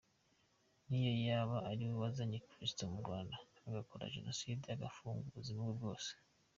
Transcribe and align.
Niyo 0.87 1.11
yaba 1.27 1.57
ariwe 1.69 1.93
wazanye 2.01 2.37
Christo 2.49 2.81
mu 2.91 2.97
Rwanda 3.03 3.35
agakora 3.67 4.13
Jenoside 4.15 4.63
ayafungwa 4.67 5.27
ubuzima 5.29 5.61
bwe 5.63 5.75
bwose. 5.79 6.11